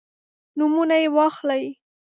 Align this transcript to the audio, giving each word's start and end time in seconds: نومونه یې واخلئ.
نومونه 0.57 0.95
یې 1.01 1.07
واخلئ. 1.15 1.65